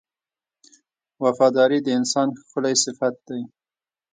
•وفاداري 1.23 1.79
د 1.83 1.87
انسان 1.99 2.27
ښکلی 2.39 2.75
صفت 2.83 3.15
دی. 3.27 3.41